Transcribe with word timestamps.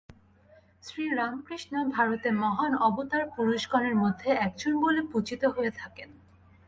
শ্রীরামকৃষ্ণ 0.83 1.73
ভারতে 1.89 2.29
মহান 2.41 2.71
অবতারপুরুষগণের 2.79 3.95
মধ্যে 3.95 4.29
একজন 4.37 4.73
বলে 4.81 5.01
পূজিত 5.11 5.43
হয়ে 5.45 5.71
থাকেন। 5.71 6.09